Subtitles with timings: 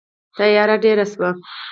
[0.35, 1.29] تیاره ډېره شوه.